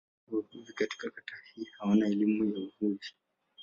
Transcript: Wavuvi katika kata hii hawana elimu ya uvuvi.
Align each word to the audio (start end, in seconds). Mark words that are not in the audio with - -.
Wavuvi 0.31 0.73
katika 0.73 1.09
kata 1.09 1.33
hii 1.53 1.67
hawana 1.77 2.07
elimu 2.07 2.45
ya 2.53 2.59
uvuvi. 2.59 3.07